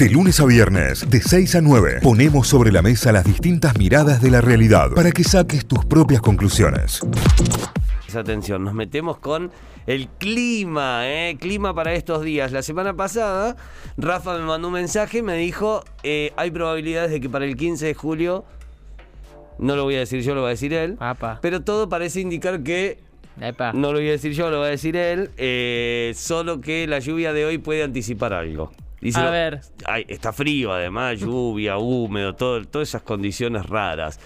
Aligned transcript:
De 0.00 0.08
lunes 0.08 0.40
a 0.40 0.46
viernes, 0.46 1.10
de 1.10 1.20
6 1.20 1.56
a 1.56 1.60
9, 1.60 1.98
ponemos 2.02 2.48
sobre 2.48 2.72
la 2.72 2.80
mesa 2.80 3.12
las 3.12 3.22
distintas 3.22 3.76
miradas 3.76 4.22
de 4.22 4.30
la 4.30 4.40
realidad 4.40 4.92
para 4.94 5.12
que 5.12 5.22
saques 5.22 5.66
tus 5.66 5.84
propias 5.84 6.22
conclusiones. 6.22 7.02
Atención, 8.14 8.64
nos 8.64 8.72
metemos 8.72 9.18
con 9.18 9.50
el 9.86 10.08
clima, 10.08 11.02
¿eh? 11.06 11.36
Clima 11.38 11.74
para 11.74 11.92
estos 11.92 12.24
días. 12.24 12.50
La 12.50 12.62
semana 12.62 12.94
pasada, 12.94 13.56
Rafa 13.98 14.38
me 14.38 14.44
mandó 14.46 14.68
un 14.68 14.72
mensaje 14.72 15.18
y 15.18 15.22
me 15.22 15.36
dijo, 15.36 15.84
eh, 16.02 16.32
hay 16.34 16.50
probabilidades 16.50 17.10
de 17.10 17.20
que 17.20 17.28
para 17.28 17.44
el 17.44 17.54
15 17.54 17.84
de 17.84 17.92
julio, 17.92 18.46
no 19.58 19.76
lo 19.76 19.84
voy 19.84 19.96
a 19.96 19.98
decir 19.98 20.22
yo, 20.22 20.34
lo 20.34 20.40
va 20.40 20.48
a 20.48 20.52
decir 20.52 20.72
él, 20.72 20.96
Apa. 20.98 21.40
pero 21.42 21.60
todo 21.60 21.90
parece 21.90 22.22
indicar 22.22 22.62
que, 22.62 23.00
Epa. 23.38 23.74
no 23.74 23.92
lo 23.92 23.98
voy 23.98 24.08
a 24.08 24.12
decir 24.12 24.32
yo, 24.32 24.48
lo 24.48 24.60
va 24.60 24.66
a 24.66 24.70
decir 24.70 24.96
él, 24.96 25.28
eh, 25.36 26.14
solo 26.16 26.62
que 26.62 26.86
la 26.86 27.00
lluvia 27.00 27.34
de 27.34 27.44
hoy 27.44 27.58
puede 27.58 27.82
anticipar 27.82 28.32
algo. 28.32 28.72
Dice, 29.00 29.20
A 29.20 29.30
ver. 29.30 29.60
Ay, 29.86 30.04
está 30.08 30.32
frío 30.32 30.72
además, 30.72 31.18
lluvia, 31.20 31.78
húmedo, 31.78 32.34
todo, 32.34 32.64
todas 32.64 32.88
esas 32.88 33.02
condiciones 33.02 33.66
raras. 33.66 34.20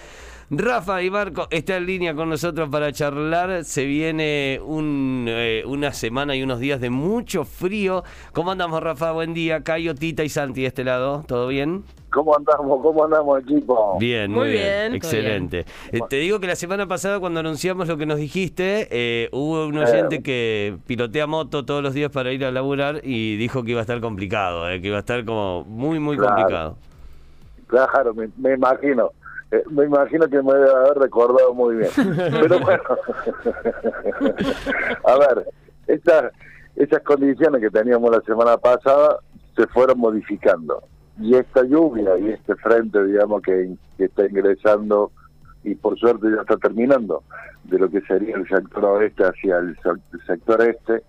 Rafa 0.51 1.03
y 1.03 1.11
Marco 1.11 1.49
está 1.51 1.77
en 1.77 1.87
línea 1.87 2.15
con 2.15 2.29
nosotros 2.29 2.69
para 2.69 2.93
charlar. 2.93 3.65
Se 3.65 3.85
viene 3.87 4.61
un, 4.63 5.27
eh, 5.29 5.63
una 5.67 5.93
semana 5.93 6.37
y 6.37 6.43
unos 6.43 6.61
días 6.61 6.81
de 6.81 6.91
mucho 6.91 7.45
frío. 7.45 8.05
¿Cómo 8.33 8.53
andamos, 8.53 8.83
Rafa? 8.83 9.13
Buen 9.13 9.33
día. 9.33 9.63
Cayo, 9.63 9.95
Tita 9.95 10.23
y 10.23 10.29
Santi 10.29 10.63
de 10.63 10.67
este 10.69 10.85
lado. 10.85 11.25
¿Todo 11.27 11.49
bien? 11.49 11.85
¿Cómo 12.15 12.37
andamos? 12.37 12.81
¿Cómo 12.81 13.05
andamos, 13.05 13.43
equipo? 13.43 13.99
Bien, 13.99 14.31
muy, 14.31 14.43
Muy 14.43 14.51
bien. 14.53 14.95
Excelente. 14.95 15.65
Eh, 15.91 15.99
te 16.09 16.17
digo 16.17 16.39
que 16.39 16.47
la 16.47 16.55
semana 16.55 16.87
pasada, 16.87 17.19
cuando 17.19 17.41
anunciamos 17.41 17.89
lo 17.89 17.97
que 17.97 18.07
nos 18.07 18.19
dijiste, 18.19 18.87
eh, 18.93 19.29
hubo 19.33 19.67
un 19.67 19.77
oyente 19.79 20.23
que 20.23 20.77
pilotea 20.87 21.27
moto 21.27 21.65
todos 21.65 21.83
los 21.83 21.93
días 21.93 22.13
para 22.13 22.31
ir 22.31 22.45
a 22.45 22.53
laburar 22.53 23.01
y 23.03 23.37
dijo 23.37 23.65
que 23.65 23.73
iba 23.73 23.81
a 23.81 23.83
estar 23.83 24.01
complicado, 24.01 24.71
eh, 24.71 24.81
que 24.81 24.87
iba 24.87 24.99
a 24.99 25.01
estar 25.01 25.25
como 25.25 25.65
muy, 25.65 25.99
muy 25.99 26.17
Claro. 26.17 26.35
complicado. 26.37 26.77
Claro, 27.67 28.15
me, 28.15 28.29
me 28.39 28.55
imagino. 28.55 29.11
Eh, 29.51 29.65
me 29.71 29.85
imagino 29.85 30.29
que 30.29 30.41
me 30.41 30.55
debe 30.55 30.71
haber 30.71 30.99
recordado 30.99 31.53
muy 31.53 31.77
bien. 31.77 31.91
Pero 32.41 32.61
bueno, 32.61 32.83
a 35.05 35.19
ver, 35.19 35.47
estas, 35.89 36.33
esas 36.77 37.03
condiciones 37.03 37.61
que 37.61 37.71
teníamos 37.71 38.11
la 38.11 38.21
semana 38.21 38.57
pasada 38.57 39.19
se 39.57 39.67
fueron 39.69 39.99
modificando. 39.99 40.83
Y 41.21 41.35
esta 41.37 41.63
lluvia 41.65 42.19
y 42.19 42.31
este 42.31 42.55
frente, 42.57 43.03
digamos, 43.05 43.43
que, 43.43 43.71
que 43.97 44.05
está 44.07 44.27
ingresando 44.27 45.13
y 45.63 45.75
por 45.77 45.99
suerte 45.99 46.27
ya 46.35 46.43
está 46.43 46.57
terminando, 46.57 47.23
de 47.65 47.79
lo 47.79 47.89
que 47.89 48.01
sería 48.03 48.37
el 48.37 48.47
sector 48.49 48.85
oeste 48.85 49.25
hacia 49.25 49.59
el, 49.59 49.77
se- 49.83 49.89
el 49.91 50.27
sector 50.27 50.61
este, 50.63 51.03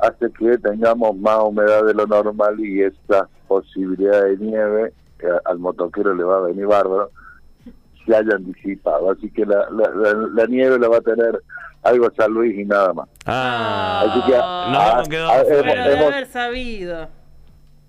hace 0.00 0.30
que 0.32 0.58
tengamos 0.58 1.16
más 1.16 1.38
humedad 1.42 1.84
de 1.84 1.94
lo 1.94 2.06
normal 2.06 2.58
y 2.60 2.82
esta 2.82 3.28
posibilidad 3.46 4.24
de 4.24 4.36
nieve 4.38 4.92
que 5.18 5.26
al 5.44 5.58
motoquero 5.58 6.14
le 6.14 6.24
va 6.24 6.38
a 6.38 6.40
venir 6.42 6.66
bárbaro 6.66 7.10
se 8.06 8.14
haya 8.16 8.34
anticipado. 8.36 9.10
Así 9.12 9.30
que 9.30 9.44
la, 9.46 9.68
la, 9.70 9.90
la- 9.94 10.28
la 10.34 10.46
nieve 10.46 10.78
la 10.78 10.88
va 10.88 10.96
a 10.98 11.00
tener 11.00 11.40
algo 11.82 12.10
San 12.16 12.32
Luis 12.32 12.58
y 12.58 12.64
nada 12.64 12.92
más. 12.92 13.08
Ah, 13.26 14.04
Así 14.06 14.22
que, 14.30 14.36
no 14.36 14.42
ah, 14.42 14.98
ah, 14.98 15.00
afuera. 15.00 15.44
Pero 15.62 15.72
hemos- 15.72 15.86
de 15.86 15.92
hemos- 15.94 16.12
haber 16.12 16.26
sabido. 16.26 17.08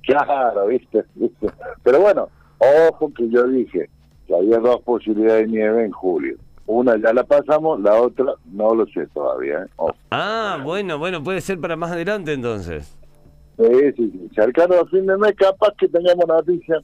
Claro, 0.10 0.68
viste, 0.68 1.04
viste. 1.16 1.48
Pero 1.84 2.02
bueno, 2.02 2.30
ojo 2.58 3.14
que 3.16 3.30
yo 3.30 3.48
dije 3.48 3.90
que 4.26 4.36
había 4.36 4.58
dos 4.58 4.82
posibilidades 4.82 5.46
de 5.46 5.52
nieve 5.52 5.86
en 5.86 5.92
julio. 5.92 6.36
Una 6.66 6.98
ya 6.98 7.14
la 7.14 7.24
pasamos, 7.24 7.80
la 7.82 7.96
otra 7.96 8.34
no 8.52 8.74
lo 8.74 8.86
sé 8.88 9.06
todavía. 9.08 9.60
¿eh? 9.60 9.68
Ojo. 9.76 9.96
Ah, 10.12 10.60
bueno, 10.64 10.98
bueno, 10.98 11.24
puede 11.24 11.42
ser 11.42 11.60
para 11.60 11.76
más 11.76 11.92
adelante 11.92 12.34
entonces. 12.34 12.96
Sí, 13.58 13.66
sí, 13.96 14.12
sí. 14.12 14.30
Cercano 14.34 14.76
a 14.76 14.86
fin 14.88 15.06
de 15.06 15.18
mes, 15.18 15.36
capaz 15.36 15.74
que 15.78 15.88
tengamos 15.88 16.26
noticias. 16.28 16.84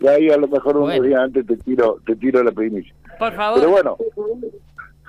Y 0.00 0.06
ahí 0.08 0.28
a 0.28 0.36
lo 0.36 0.48
mejor 0.48 0.76
unos 0.76 1.00
días 1.00 1.20
antes 1.20 1.46
te 1.46 1.56
tiro, 1.56 1.98
te 2.04 2.14
tiro 2.16 2.42
la 2.42 2.52
primicia. 2.52 2.94
Por 3.18 3.32
favor. 3.32 3.60
Pero 3.60 3.70
bueno, 3.70 3.96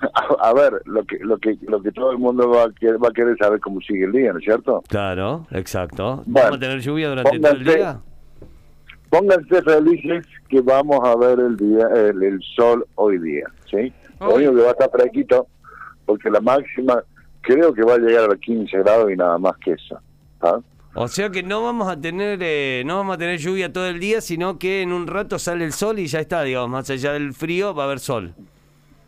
a, 0.01 0.21
a 0.49 0.53
ver, 0.53 0.81
lo 0.85 1.03
que, 1.05 1.17
lo 1.19 1.37
que, 1.37 1.57
lo 1.67 1.81
que 1.81 1.91
todo 1.91 2.11
el 2.11 2.17
mundo 2.17 2.49
va 2.49 2.63
a, 2.65 2.71
querer, 2.71 3.03
va 3.03 3.09
a 3.09 3.11
querer 3.11 3.37
saber 3.37 3.59
cómo 3.59 3.81
sigue 3.81 4.05
el 4.05 4.11
día, 4.11 4.31
¿no 4.33 4.39
es 4.39 4.45
cierto? 4.45 4.83
Claro, 4.87 5.47
exacto. 5.51 6.23
Bueno, 6.25 6.49
¿Vamos 6.49 6.57
a 6.57 6.59
tener 6.59 6.79
lluvia 6.81 7.09
durante 7.09 7.39
todo 7.39 7.51
el 7.51 7.63
día? 7.63 7.99
Pónganse 9.09 9.61
felices 9.61 10.25
que 10.49 10.61
vamos 10.61 10.99
a 11.03 11.15
ver 11.15 11.39
el 11.39 11.55
día, 11.55 11.87
el, 11.95 12.21
el 12.21 12.41
sol 12.55 12.85
hoy 12.95 13.17
día, 13.19 13.45
¿sí? 13.69 13.93
Lo 14.19 14.27
Hoy. 14.29 14.47
único 14.47 14.55
que 14.55 14.61
va 14.63 14.67
a 14.69 14.71
estar 14.71 14.91
fresquito, 14.91 15.47
porque 16.05 16.29
la 16.29 16.41
máxima 16.41 17.03
creo 17.41 17.73
que 17.73 17.83
va 17.83 17.93
a 17.93 17.97
llegar 17.97 18.25
a 18.25 18.27
los 18.27 18.39
15 18.39 18.77
grados 18.79 19.11
y 19.11 19.15
nada 19.15 19.37
más 19.37 19.55
que 19.57 19.71
eso. 19.71 19.99
¿ah? 20.41 20.59
O 20.95 21.07
sea 21.07 21.29
que 21.29 21.43
no 21.43 21.63
vamos 21.63 21.87
a 21.87 21.99
tener 21.99 22.39
eh, 22.41 22.83
no 22.85 22.97
vamos 22.97 23.15
a 23.15 23.17
tener 23.19 23.37
lluvia 23.39 23.71
todo 23.71 23.87
el 23.87 23.99
día, 23.99 24.19
sino 24.19 24.57
que 24.57 24.81
en 24.81 24.91
un 24.91 25.07
rato 25.07 25.37
sale 25.37 25.63
el 25.63 25.71
sol 25.71 25.99
y 25.99 26.07
ya 26.07 26.19
está, 26.19 26.41
digamos, 26.43 26.69
más 26.69 26.89
allá 26.89 27.13
del 27.13 27.33
frío 27.33 27.73
va 27.73 27.83
a 27.83 27.85
haber 27.85 27.99
sol. 27.99 28.33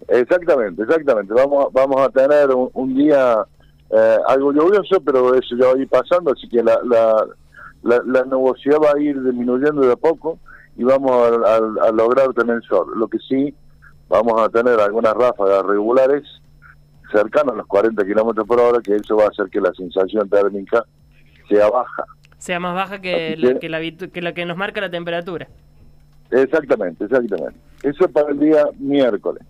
Exactamente, 0.09 0.83
exactamente. 0.83 1.33
Vamos, 1.33 1.65
a- 1.65 1.69
vamos 1.71 2.01
a 2.01 2.09
tener 2.09 2.49
un, 2.49 2.69
un 2.73 2.95
día 2.95 3.45
eh, 3.91 4.17
algo 4.27 4.51
lluvioso, 4.53 5.01
pero 5.01 5.33
eso 5.35 5.55
ya 5.55 5.67
va 5.67 5.73
a 5.73 5.77
ir 5.77 5.87
pasando, 5.89 6.31
así 6.31 6.47
que 6.49 6.63
la, 6.63 6.79
la, 6.83 7.25
la, 7.83 8.01
la 8.05 8.23
nubosidad 8.25 8.77
va 8.79 8.93
a 8.95 9.01
ir 9.01 9.21
disminuyendo 9.21 9.81
de 9.81 9.93
a 9.93 9.95
poco 9.95 10.39
y 10.77 10.83
vamos 10.83 11.11
a, 11.11 11.55
a- 11.55 11.87
a 11.87 11.91
lograr 11.91 12.33
tener 12.33 12.61
sol. 12.63 12.87
Lo 12.95 13.07
que 13.07 13.17
sí, 13.19 13.53
vamos 14.07 14.39
a 14.41 14.49
tener 14.49 14.79
algunas 14.79 15.13
ráfagas 15.13 15.63
regulares 15.65 16.23
cercanas 17.11 17.53
a 17.53 17.57
los 17.57 17.67
40 17.67 18.05
kilómetros 18.05 18.45
por 18.47 18.59
hora, 18.59 18.79
que 18.81 18.95
eso 18.95 19.15
va 19.15 19.25
a 19.25 19.29
hacer 19.29 19.47
que 19.49 19.59
la 19.61 19.73
sensación 19.73 20.29
térmica 20.29 20.83
sea 21.47 21.69
baja. 21.69 22.03
Sea 22.37 22.59
más 22.59 22.73
baja 22.75 23.01
que 23.01 23.35
la 23.37 23.59
que- 23.59 23.69
la, 23.69 23.79
que 23.81 24.21
la 24.21 24.33
que 24.33 24.45
nos 24.45 24.55
marca 24.57 24.79
la 24.81 24.89
temperatura. 24.91 25.47
Exactamente, 26.31 27.05
exactamente. 27.05 27.59
Eso 27.83 28.05
es 28.05 28.11
para 28.11 28.29
el 28.29 28.39
día 28.39 28.65
miércoles. 28.77 29.43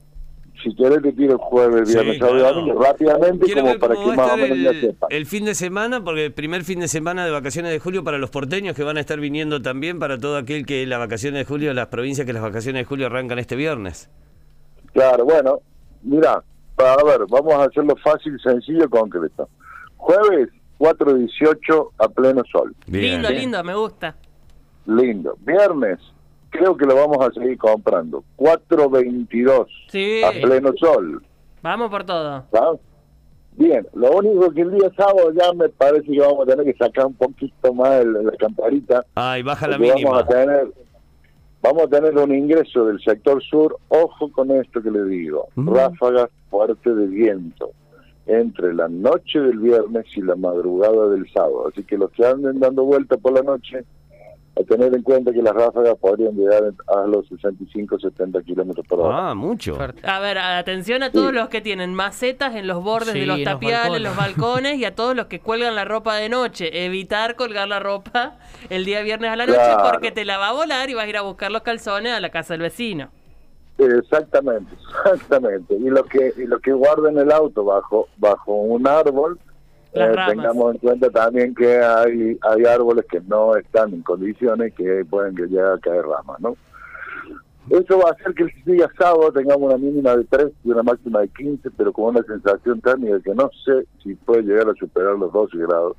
Si 0.63 0.75
querés 0.75 1.01
te 1.01 1.13
tiro 1.13 1.37
jueves, 1.37 1.87
Sí, 1.89 1.95
viernes, 1.95 2.17
sábado 2.17 2.37
y 2.37 2.39
claro. 2.41 2.55
domingo, 2.55 2.81
rápidamente 2.83 3.45
Quiero 3.45 3.61
como 3.61 3.79
para 3.79 3.95
que 3.95 4.05
más 4.15 4.31
o 4.33 4.37
menos 4.37 4.57
ya 4.57 4.69
el, 4.71 4.81
sepa. 4.81 5.07
el 5.09 5.25
fin 5.25 5.45
de 5.45 5.55
semana, 5.55 6.03
porque 6.03 6.25
el 6.25 6.33
primer 6.33 6.63
fin 6.63 6.79
de 6.81 6.87
semana 6.87 7.25
de 7.25 7.31
vacaciones 7.31 7.71
de 7.71 7.79
julio 7.79 8.03
para 8.03 8.17
los 8.17 8.29
porteños 8.29 8.75
que 8.75 8.83
van 8.83 8.97
a 8.97 8.99
estar 8.99 9.19
viniendo 9.19 9.61
también 9.61 9.99
para 9.99 10.17
todo 10.17 10.35
aquel 10.37 10.65
que 10.65 10.85
las 10.85 10.99
vacaciones 10.99 11.39
de 11.39 11.45
julio, 11.45 11.73
las 11.73 11.87
provincias 11.87 12.25
que 12.27 12.33
las 12.33 12.41
vacaciones 12.43 12.81
de 12.81 12.85
julio 12.85 13.05
arrancan 13.07 13.39
este 13.39 13.55
viernes. 13.55 14.09
Claro, 14.93 15.23
bueno, 15.23 15.59
mira, 16.03 16.43
a 16.77 17.03
ver, 17.03 17.21
vamos 17.29 17.53
a 17.53 17.63
hacerlo 17.63 17.95
fácil, 18.03 18.37
sencillo, 18.43 18.89
concreto. 18.89 19.47
Jueves, 19.97 20.49
4.18 20.79 21.89
a 21.99 22.07
pleno 22.09 22.41
sol. 22.51 22.73
Bien. 22.87 23.13
lindo, 23.21 23.29
lindo, 23.29 23.63
me 23.63 23.75
gusta. 23.75 24.15
Lindo. 24.85 25.37
Viernes, 25.45 25.99
creo 26.49 26.75
que 26.77 26.85
lo 26.85 26.95
vamos 26.95 27.17
a 27.25 27.31
seguir 27.31 27.57
comprando. 27.57 28.23
4.22 28.37 29.67
Sí. 29.89 30.21
a 30.23 30.31
pleno 30.31 30.71
sol. 30.77 31.23
Vamos 31.61 31.89
por 31.89 32.03
todo. 32.05 32.43
¿va? 32.53 32.77
Bien, 33.57 33.85
lo 33.93 34.11
único 34.11 34.51
que 34.51 34.61
el 34.61 34.71
día 34.71 34.89
sábado 34.95 35.31
ya 35.33 35.51
me 35.53 35.67
parece 35.69 36.09
que 36.09 36.19
vamos 36.19 36.47
a 36.47 36.51
tener 36.55 36.65
que 36.65 36.77
sacar 36.81 37.05
un 37.07 37.13
poquito 37.15 37.73
más 37.73 38.01
el- 38.01 38.13
la 38.25 38.31
camparita. 38.37 39.05
Ay, 39.15 39.43
baja 39.43 39.67
la 39.67 39.77
mínima. 39.77 40.09
vamos 40.11 40.23
a 40.23 40.27
tener 40.27 40.67
vamos 41.61 41.83
a 41.83 41.87
tener 41.89 42.17
un 42.17 42.33
ingreso 42.33 42.85
del 42.85 43.01
sector 43.01 43.43
sur 43.43 43.75
ojo 43.89 44.31
con 44.31 44.49
esto 44.51 44.81
que 44.81 44.89
le 44.91 45.03
digo 45.03 45.49
Mm. 45.55 45.73
ráfagas 45.75 46.29
fuertes 46.49 46.95
de 46.95 47.05
viento 47.07 47.71
entre 48.27 48.73
la 48.73 48.87
noche 48.87 49.41
del 49.41 49.57
viernes 49.59 50.05
y 50.15 50.21
la 50.21 50.37
madrugada 50.37 51.09
del 51.09 51.29
sábado 51.33 51.67
así 51.67 51.83
que 51.83 51.97
los 51.97 52.11
que 52.11 52.25
anden 52.25 52.61
dando 52.61 52.85
vuelta 52.85 53.17
por 53.17 53.33
la 53.33 53.41
noche 53.41 53.83
a 54.55 54.63
tener 54.63 54.93
en 54.93 55.01
cuenta 55.03 55.31
que 55.31 55.41
las 55.41 55.53
ráfagas 55.53 55.95
podrían 55.99 56.33
llegar 56.35 56.63
a 56.87 57.07
los 57.07 57.27
65 57.27 57.97
70 57.99 58.41
kilómetros 58.43 58.85
por 58.87 58.99
hora 59.01 59.29
Ah, 59.29 59.35
mucho. 59.35 59.77
A 60.03 60.19
ver, 60.19 60.37
atención 60.37 61.01
a 61.03 61.11
todos 61.11 61.29
Sí. 61.29 61.35
los 61.35 61.49
que 61.49 61.61
tienen 61.61 61.93
macetas 61.93 62.55
en 62.55 62.67
los 62.67 62.83
bordes 62.83 63.13
Sí, 63.13 63.19
de 63.21 63.25
los 63.25 63.37
los 63.39 63.45
tapiales, 63.45 63.81
balcones. 63.83 64.01
los 64.01 64.15
balcones 64.17 64.75
y 64.77 64.85
a 64.85 64.95
todos 64.95 65.15
los 65.15 65.27
que 65.27 65.39
cuelgan 65.39 65.75
la 65.75 65.85
ropa 65.85 66.15
de 66.15 66.29
noche. 66.29 66.85
Evitar 66.85 67.35
colgar 67.35 67.67
la 67.67 67.79
ropa 67.79 68.37
el 68.69 68.83
día 68.85 69.01
viernes 69.01 69.29
a 69.31 69.35
la 69.35 69.45
noche 69.45 69.59
Claro. 69.59 69.89
porque 69.91 70.11
te 70.11 70.25
la 70.25 70.37
va 70.37 70.49
a 70.49 70.53
volar 70.53 70.89
y 70.89 70.93
vas 70.93 71.05
a 71.05 71.09
ir 71.09 71.17
a 71.17 71.21
buscar 71.21 71.51
los 71.51 71.61
calzones 71.61 72.11
a 72.13 72.19
la 72.19 72.29
casa 72.29 72.53
del 72.53 72.61
vecino. 72.61 73.09
Exactamente, 73.77 74.75
exactamente. 75.13 75.73
Y 75.75 75.89
los 75.89 76.05
que 76.07 76.33
y 76.37 76.45
los 76.45 76.59
que 76.61 76.73
guarden 76.73 77.17
el 77.17 77.31
auto 77.31 77.63
bajo 77.63 78.07
bajo 78.17 78.53
un 78.53 78.85
árbol, 78.87 79.39
eh, 79.93 80.15
tengamos 80.27 80.75
en 80.75 80.79
cuenta 80.79 81.09
también 81.09 81.55
que 81.55 81.77
hay 81.77 82.37
hay 82.41 82.65
árboles 82.65 83.05
que 83.09 83.21
no 83.21 83.55
están 83.55 83.93
en 83.93 84.01
condiciones 84.03 84.73
que 84.75 85.05
pueden 85.09 85.35
que 85.35 85.47
llegar 85.47 85.73
a 85.73 85.79
caer 85.79 86.05
ramas, 86.05 86.39
¿no? 86.39 86.55
Eso 87.69 87.99
va 87.99 88.09
a 88.09 88.13
hacer 88.13 88.33
que 88.33 88.43
el 88.43 88.51
día 88.65 88.89
sábado 88.97 89.31
tengamos 89.31 89.69
una 89.69 89.77
mínima 89.77 90.15
de 90.15 90.23
3 90.23 90.47
y 90.63 90.71
una 90.71 90.81
máxima 90.81 91.19
de 91.19 91.27
15, 91.27 91.69
pero 91.77 91.93
con 91.93 92.15
una 92.15 92.23
sensación 92.23 92.81
térmica 92.81 93.19
que 93.19 93.35
no 93.35 93.51
sé 93.63 93.85
si 94.01 94.15
puede 94.15 94.41
llegar 94.41 94.69
a 94.69 94.73
superar 94.73 95.15
los 95.15 95.31
12 95.31 95.55
grados. 95.57 95.95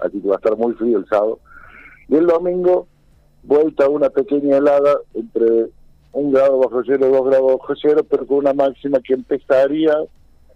Así 0.00 0.20
que 0.20 0.28
va 0.28 0.34
a 0.34 0.36
estar 0.36 0.56
muy 0.58 0.74
frío 0.74 0.98
el 0.98 1.06
sábado. 1.06 1.38
Y 2.08 2.16
el 2.16 2.26
domingo, 2.26 2.86
vuelta 3.44 3.86
a 3.86 3.88
una 3.88 4.10
pequeña 4.10 4.58
helada 4.58 4.98
entre 5.14 5.70
un 6.12 6.32
grado 6.32 6.58
bajo 6.58 6.82
cero, 6.84 7.08
dos 7.10 7.24
grados 7.24 7.58
bajo 7.60 7.74
cero, 7.80 8.06
pero 8.08 8.26
con 8.26 8.38
una 8.38 8.52
máxima 8.52 9.00
que 9.00 9.14
empezaría 9.14 9.94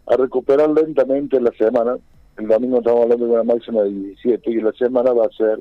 a 0.07 0.17
recuperar 0.17 0.69
lentamente 0.71 1.39
en 1.39 1.45
la 1.45 1.53
semana. 1.53 1.97
El 2.41 2.49
domingo 2.49 2.79
estamos 2.79 3.03
hablando 3.03 3.27
de 3.27 3.33
una 3.33 3.43
máxima 3.45 3.83
de 3.83 3.91
17 3.91 4.51
y 4.51 4.61
la 4.63 4.73
semana 4.73 5.13
va 5.13 5.27
a 5.27 5.31
ser 5.37 5.61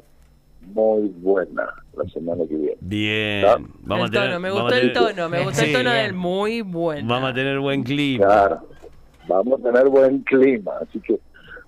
muy 0.73 1.07
buena 1.21 1.67
la 1.97 2.03
semana 2.09 2.43
que 2.47 2.55
viene. 2.55 2.77
Bien. 2.79 3.43
Vamos 3.81 4.09
el 4.11 4.17
a 4.17 4.21
tener, 4.21 4.27
tono, 4.29 4.39
me 4.39 4.51
gustó 4.51 4.67
el 4.75 4.79
tener- 4.93 4.93
tono, 4.93 5.29
me 5.29 5.43
gustó 5.43 5.61
el 5.65 5.71
tono 5.73 5.91
bien. 5.91 6.03
del 6.03 6.13
muy 6.13 6.61
bueno. 6.61 7.07
Vamos 7.07 7.31
a 7.31 7.33
tener 7.33 7.59
buen 7.59 7.83
clima. 7.83 8.25
Claro, 8.25 8.61
vamos 9.27 9.59
a 9.59 9.63
tener 9.63 9.89
buen 9.89 10.19
clima, 10.19 10.71
así 10.81 10.99
que 11.01 11.19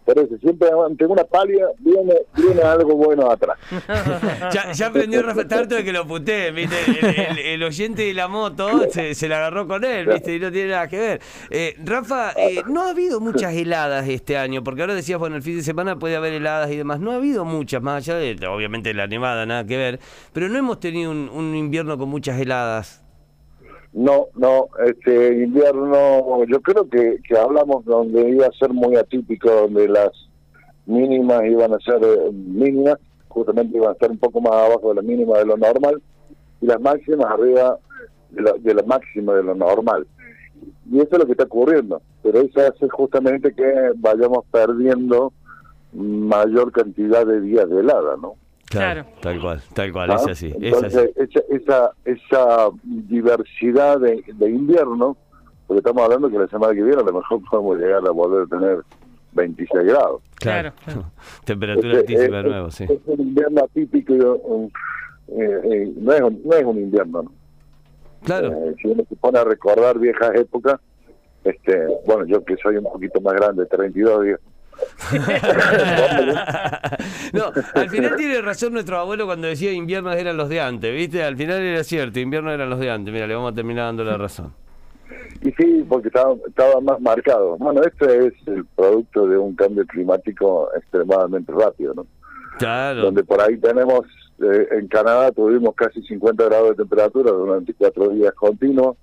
por 0.05 0.39
siempre 0.39 0.69
ante 0.85 1.05
una 1.05 1.23
palia 1.23 1.67
viene 1.79 2.13
viene 2.35 2.61
algo 2.61 2.95
bueno 2.95 3.29
atrás. 3.31 3.57
Ya, 4.51 4.71
ya 4.71 4.87
aprendió 4.87 5.21
Rafa 5.21 5.47
tanto 5.47 5.75
de 5.75 5.83
que 5.83 5.91
lo 5.93 6.05
puté. 6.07 6.47
El, 6.49 7.37
el- 7.39 7.63
oyente 7.63 8.01
de 8.03 8.13
la 8.13 8.27
moto 8.27 8.89
se, 8.89 9.13
se 9.15 9.27
la 9.29 9.37
agarró 9.37 9.67
con 9.67 9.83
él, 9.85 10.07
¿viste? 10.07 10.35
Y 10.35 10.39
no 10.39 10.51
tiene 10.51 10.71
nada 10.71 10.87
que 10.87 10.97
ver. 10.97 11.21
Eh, 11.49 11.75
Rafa, 11.83 12.31
eh, 12.35 12.61
no 12.67 12.81
ha 12.81 12.89
habido 12.89 13.19
muchas 13.19 13.53
heladas 13.53 14.07
este 14.07 14.37
año, 14.37 14.63
porque 14.63 14.81
ahora 14.81 14.95
decías, 14.95 15.19
bueno, 15.19 15.35
el 15.35 15.41
fin 15.43 15.57
de 15.57 15.63
semana 15.63 15.97
puede 15.99 16.15
haber 16.15 16.33
heladas 16.33 16.71
y 16.71 16.77
demás. 16.77 16.99
No 16.99 17.11
ha 17.11 17.15
habido 17.15 17.45
muchas, 17.45 17.81
más 17.81 18.07
allá 18.07 18.17
de, 18.17 18.47
obviamente, 18.47 18.93
la 18.93 19.07
nevada, 19.07 19.45
nada 19.45 19.65
que 19.65 19.77
ver. 19.77 19.99
Pero 20.33 20.49
no 20.49 20.57
hemos 20.57 20.79
tenido 20.79 21.11
un 21.11 21.55
invierno 21.55 21.97
con 21.97 22.09
muchas 22.09 22.39
heladas. 22.39 23.00
No, 23.93 24.27
no, 24.35 24.69
este 24.85 25.43
invierno, 25.43 26.45
yo 26.45 26.61
creo 26.61 26.89
que, 26.89 27.17
que 27.27 27.37
hablamos 27.37 27.83
donde 27.83 28.29
iba 28.29 28.47
a 28.47 28.51
ser 28.53 28.71
muy 28.71 28.95
atípico, 28.95 29.51
donde 29.51 29.89
las 29.89 30.11
mínimas 30.85 31.43
iban 31.45 31.73
a 31.73 31.79
ser 31.79 32.01
eh, 32.01 32.31
mínimas, 32.31 32.97
justamente 33.27 33.75
iban 33.75 33.89
a 33.89 33.93
estar 33.93 34.09
un 34.09 34.17
poco 34.17 34.39
más 34.39 34.53
abajo 34.53 34.89
de 34.89 34.95
la 34.95 35.01
mínima 35.01 35.39
de 35.39 35.45
lo 35.45 35.57
normal, 35.57 36.01
y 36.61 36.67
las 36.67 36.79
máximas 36.79 37.31
arriba 37.31 37.79
de 38.29 38.41
la, 38.41 38.53
de 38.53 38.73
la 38.73 38.83
máxima 38.83 39.33
de 39.33 39.43
lo 39.43 39.55
normal. 39.55 40.07
Y 40.89 40.99
eso 40.99 41.09
es 41.11 41.19
lo 41.19 41.25
que 41.25 41.33
está 41.33 41.43
ocurriendo, 41.43 42.01
pero 42.23 42.39
eso 42.39 42.61
hace 42.61 42.87
justamente 42.87 43.53
que 43.53 43.91
vayamos 43.95 44.45
perdiendo 44.51 45.33
mayor 45.91 46.71
cantidad 46.71 47.25
de 47.25 47.41
días 47.41 47.69
de 47.69 47.81
helada, 47.81 48.15
¿no? 48.21 48.35
Claro. 48.71 49.05
Tal 49.21 49.39
cual, 49.41 49.61
tal 49.73 49.91
cual, 49.91 50.11
¿Ah? 50.11 50.15
es 50.15 50.27
así, 50.27 50.47
es 50.61 50.73
así. 50.83 50.97
Entonces, 50.97 51.11
esa, 51.17 51.39
esa, 51.49 51.91
esa 52.05 52.69
diversidad 52.83 53.99
de, 53.99 54.23
de 54.33 54.49
invierno, 54.49 55.17
porque 55.67 55.79
estamos 55.79 56.03
hablando 56.03 56.29
que 56.29 56.39
la 56.39 56.47
semana 56.47 56.73
que 56.73 56.81
viene 56.83 57.01
a 57.01 57.05
lo 57.05 57.13
mejor 57.13 57.41
podemos 57.49 57.77
llegar 57.77 58.01
a 58.07 58.11
volver 58.11 58.43
a 58.43 58.47
tener 58.47 58.79
26 59.33 59.85
grados. 59.85 60.21
Claro. 60.35 60.71
Claro. 60.85 61.05
Temperatura 61.45 61.99
Este, 61.99 62.13
altísima 62.15 62.37
es- 62.39 62.43
de 62.43 62.49
nuevo, 62.49 62.71
sí. 62.71 62.83
Es 62.85 62.99
un 63.05 63.19
invierno 63.21 63.61
atípico, 63.63 64.13
un- 64.13 64.71
eh, 65.27 65.61
eh, 65.63 65.93
no, 65.97 66.13
es 66.13 66.21
un, 66.21 66.41
no 66.43 66.55
es 66.55 66.65
un 66.65 66.77
invierno. 66.79 67.23
¿no? 67.23 67.31
Claro. 68.23 68.51
Eh, 68.51 68.75
si 68.81 68.87
uno 68.87 69.03
se 69.07 69.15
pone 69.15 69.39
a 69.39 69.43
recordar 69.43 69.97
viejas 69.99 70.31
épocas, 70.35 70.79
este, 71.43 71.87
bueno, 72.05 72.25
yo 72.25 72.43
que 72.43 72.55
soy 72.57 72.77
un 72.77 72.83
poquito 72.83 73.19
más 73.21 73.33
grande, 73.33 73.65
32 73.65 74.23
días, 74.25 74.39
no, 77.33 77.51
al 77.75 77.89
final 77.89 78.15
tiene 78.15 78.41
razón 78.41 78.73
nuestro 78.73 78.99
abuelo 78.99 79.25
cuando 79.25 79.47
decía 79.47 79.71
inviernos 79.71 80.15
eran 80.15 80.37
los 80.37 80.49
de 80.49 80.61
antes, 80.61 80.93
¿viste? 80.93 81.23
Al 81.23 81.35
final 81.35 81.61
era 81.61 81.83
cierto, 81.83 82.19
inviernos 82.19 82.53
eran 82.53 82.69
los 82.69 82.79
de 82.79 82.91
antes. 82.91 83.13
Mira, 83.13 83.27
le 83.27 83.35
vamos 83.35 83.51
a 83.51 83.55
terminar 83.55 83.85
dando 83.85 84.03
la 84.03 84.17
razón. 84.17 84.53
Y 85.41 85.51
sí, 85.51 85.85
porque 85.87 86.09
estaba, 86.09 86.35
estaba 86.47 86.79
más 86.81 86.99
marcado. 87.01 87.57
Bueno, 87.57 87.81
este 87.83 88.27
es 88.27 88.33
el 88.47 88.65
producto 88.65 89.27
de 89.27 89.37
un 89.37 89.55
cambio 89.55 89.85
climático 89.85 90.69
extremadamente 90.75 91.51
rápido, 91.51 91.93
¿no? 91.95 92.05
Claro. 92.59 93.01
Donde 93.01 93.23
por 93.23 93.41
ahí 93.41 93.57
tenemos, 93.57 94.01
eh, 94.39 94.67
en 94.71 94.87
Canadá 94.87 95.31
tuvimos 95.31 95.73
casi 95.75 96.01
50 96.03 96.45
grados 96.45 96.69
de 96.69 96.75
temperatura 96.75 97.31
durante 97.31 97.73
cuatro 97.73 98.09
días 98.09 98.33
continuos, 98.33 98.97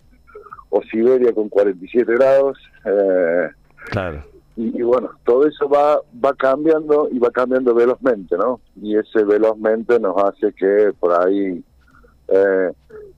o 0.70 0.82
Siberia 0.82 1.32
con 1.32 1.48
47 1.48 2.12
grados, 2.14 2.58
eh, 2.84 3.48
Claro. 3.90 4.22
Y, 4.58 4.76
y 4.76 4.82
bueno, 4.82 5.10
todo 5.24 5.46
eso 5.46 5.68
va 5.68 6.00
va 6.24 6.34
cambiando 6.34 7.08
y 7.12 7.18
va 7.20 7.30
cambiando 7.30 7.74
velozmente, 7.74 8.36
¿no? 8.36 8.60
Y 8.82 8.96
ese 8.96 9.22
velozmente 9.22 10.00
nos 10.00 10.16
hace 10.20 10.52
que 10.52 10.92
por 10.98 11.12
ahí 11.12 11.62
eh, 12.26 12.72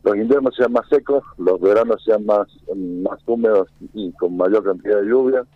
los 0.05 0.17
inviernos 0.17 0.55
sean 0.55 0.73
más 0.73 0.87
secos, 0.91 1.25
los 1.39 1.59
veranos 1.59 2.05
sean 2.05 2.27
más 2.27 2.47
más 2.77 3.19
húmedos 3.27 3.69
y 3.95 4.13
con 4.13 4.37
mayor 4.37 4.65
cantidad 4.65 5.01
de 5.01 5.09
lluvia, 5.09 5.47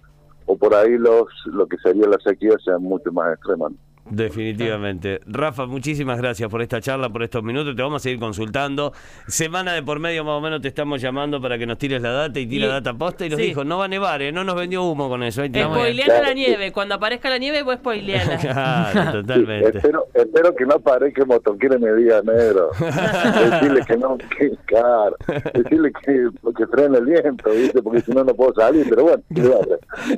o 0.47 0.57
por 0.57 0.75
ahí 0.75 0.97
los 0.97 1.27
lo 1.45 1.67
que 1.67 1.77
sería 1.77 2.09
la 2.09 2.19
sequía 2.19 2.57
sean 2.65 2.83
mucho 2.83 3.13
más 3.13 3.35
extremas. 3.35 3.73
¿no? 3.73 3.84
Definitivamente. 4.11 5.21
Rafa, 5.27 5.67
muchísimas 5.67 6.19
gracias 6.19 6.49
por 6.51 6.61
esta 6.63 6.81
charla, 6.81 7.09
por 7.09 7.23
estos 7.23 7.43
minutos. 7.43 7.75
Te 7.75 7.83
vamos 7.83 8.03
a 8.03 8.03
seguir 8.03 8.19
consultando. 8.21 8.93
Semana 9.27 9.73
de 9.73 9.83
por 9.83 9.99
medio 9.99 10.25
más 10.25 10.35
o 10.35 10.41
menos 10.41 10.61
te 10.61 10.69
estamos 10.69 11.01
llamando 11.01 11.41
para 11.41 11.59
que 11.59 11.67
nos 11.67 11.79
tires 11.79 12.03
la 12.03 12.11
data 12.13 12.39
y 12.39 12.47
tira 12.47 12.67
Y- 12.67 12.69
data 12.69 12.93
posta 12.95 13.27
y 13.27 13.31
nos 13.31 13.39
sí. 13.39 13.47
dijo, 13.47 13.65
no 13.65 13.79
va 13.79 13.87
a 13.87 13.89
nevar, 13.89 14.21
¿eh? 14.23 14.33
no 14.33 14.45
nos 14.45 14.55
vendió 14.57 14.83
humo 14.85 15.09
con 15.09 15.23
eso. 15.23 15.43
Spoileala 15.45 16.21
la 16.21 16.35
nieve. 16.35 16.73
Cuando 16.73 16.95
aparezca 16.97 17.31
la 17.31 17.39
nieve, 17.39 17.63
vos 17.63 17.77
spoileala. 17.77 18.39
Claro, 18.95 19.23
totalmente. 19.23 19.79
Espero, 19.79 20.07
espero 20.15 20.55
que 20.55 20.65
no 20.67 20.75
aparezca 20.75 21.23
el 21.23 21.29
motoquero 21.29 21.79
me 21.79 21.93
diga 21.95 22.21
negro. 22.23 22.71
Decirle 22.79 23.85
que 23.87 23.97
no, 23.97 24.17
que 24.19 24.53
claro. 24.67 25.17
Decirle 25.55 25.93
que, 26.05 26.29
que 26.57 26.67
frene 26.67 26.99
el 26.99 27.05
viento, 27.07 27.51
¿viste? 27.51 27.83
Porque 27.83 28.01
si 28.03 28.13
no, 28.13 28.23
no 28.25 28.35
puedo 28.35 28.55
salir. 28.55 28.87
Pero 28.89 29.03
bueno. 29.05 29.23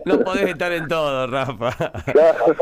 No 0.04 0.20
podés 0.20 0.48
estar 0.50 0.72
en 0.72 0.86
todo, 0.88 1.26
Rafa. 1.28 1.72
Claro. 2.12 2.56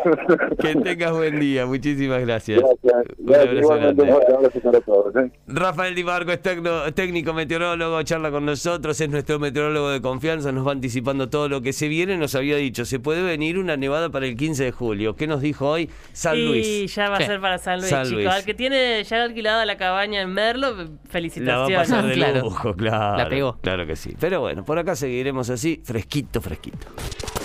Que 0.60 0.74
tengas 0.76 1.12
buen 1.14 1.40
día. 1.40 1.66
Muchísimas 1.66 2.20
gracias. 2.20 2.60
Gracias. 2.60 3.08
Un 3.18 3.34
abrazo 3.34 3.68
grande. 3.74 4.80
todos. 4.84 5.16
¿eh? 5.16 5.30
Rafael 5.46 5.94
Di 5.94 6.04
Marco 6.04 6.30
es 6.32 6.42
tecno- 6.42 6.92
técnico 6.94 7.32
meteorólogo, 7.32 8.02
charla 8.02 8.30
con 8.30 8.44
nosotros, 8.44 9.00
es 9.00 9.08
nuestro 9.08 9.38
meteorólogo 9.38 9.90
de 9.90 10.00
confianza, 10.00 10.52
nos 10.52 10.66
va 10.66 10.72
anticipando 10.72 11.28
todo 11.28 11.48
lo 11.48 11.60
que 11.62 11.72
se 11.72 11.88
viene, 11.88 12.16
nos 12.16 12.34
había 12.34 12.56
dicho, 12.56 12.84
se 12.84 12.98
puede 13.00 13.22
venir 13.22 13.58
una 13.58 13.76
nevada 13.76 14.10
para 14.10 14.26
el 14.26 14.36
15 14.36 14.64
de 14.64 14.72
julio. 14.72 15.16
¿Qué 15.16 15.26
nos 15.26 15.40
dijo 15.40 15.68
hoy? 15.68 15.88
San 16.12 16.36
Y 16.36 16.46
Luis. 16.46 16.94
ya 16.94 17.08
va 17.08 17.16
a 17.16 17.20
Sí. 17.20 17.26
ser 17.26 17.40
para 17.40 17.58
San 17.58 17.78
Luis, 17.78 17.90
San 17.90 18.04
chicos. 18.04 18.22
Luis. 18.24 18.28
Al 18.34 18.44
que 18.44 18.54
tiene 18.54 19.02
ya 19.04 19.22
alquilada 19.22 19.64
la 19.64 19.76
cabaña 19.76 20.20
en 20.22 20.30
Merlo, 20.32 20.70
La 20.70 20.76
va 20.76 20.82
a 20.82 21.08
felicitaciones. 21.08 21.76
pasar 21.78 22.06
de 22.06 22.14
Claro. 22.14 22.40
lujo, 22.40 22.74
claro. 22.74 23.16
La 23.18 23.28
pegó. 23.28 23.58
Claro 23.60 23.86
que 23.86 23.96
sí. 23.96 24.14
Pero 24.18 24.40
bueno, 24.40 24.64
por 24.64 24.78
acá 24.78 24.96
seguiremos 24.96 25.50
así, 25.50 25.80
fresquito, 25.84 26.40
fresquito. 26.40 26.86